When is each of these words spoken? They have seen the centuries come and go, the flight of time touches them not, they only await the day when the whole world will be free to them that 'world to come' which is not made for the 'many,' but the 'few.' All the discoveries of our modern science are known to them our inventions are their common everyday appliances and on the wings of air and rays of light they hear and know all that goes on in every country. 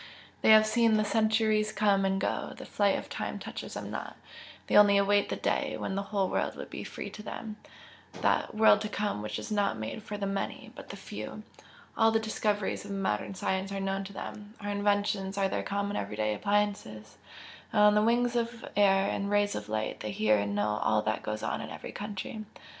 They 0.41 0.49
have 0.49 0.65
seen 0.65 0.97
the 0.97 1.05
centuries 1.05 1.71
come 1.71 2.05
and 2.05 2.19
go, 2.19 2.55
the 2.57 2.65
flight 2.65 2.97
of 2.97 3.07
time 3.07 3.37
touches 3.37 3.75
them 3.75 3.91
not, 3.91 4.17
they 4.65 4.75
only 4.75 4.97
await 4.97 5.29
the 5.29 5.35
day 5.35 5.77
when 5.77 5.93
the 5.93 6.01
whole 6.09 6.27
world 6.27 6.55
will 6.55 6.65
be 6.65 6.83
free 6.83 7.11
to 7.11 7.21
them 7.21 7.57
that 8.13 8.55
'world 8.55 8.81
to 8.81 8.89
come' 8.89 9.21
which 9.21 9.37
is 9.37 9.51
not 9.51 9.77
made 9.77 10.01
for 10.01 10.17
the 10.17 10.25
'many,' 10.25 10.71
but 10.73 10.89
the 10.89 10.95
'few.' 10.95 11.43
All 11.95 12.09
the 12.09 12.19
discoveries 12.19 12.83
of 12.83 12.89
our 12.89 12.97
modern 12.97 13.35
science 13.35 13.71
are 13.71 13.79
known 13.79 14.03
to 14.05 14.13
them 14.13 14.55
our 14.59 14.71
inventions 14.71 15.37
are 15.37 15.47
their 15.49 15.61
common 15.61 15.95
everyday 15.95 16.33
appliances 16.33 17.17
and 17.71 17.79
on 17.83 17.93
the 17.93 18.01
wings 18.01 18.35
of 18.35 18.65
air 18.75 19.07
and 19.07 19.29
rays 19.29 19.53
of 19.53 19.69
light 19.69 19.99
they 19.99 20.09
hear 20.09 20.35
and 20.39 20.55
know 20.55 20.79
all 20.81 21.03
that 21.03 21.21
goes 21.21 21.43
on 21.43 21.61
in 21.61 21.69
every 21.69 21.91
country. 21.91 22.43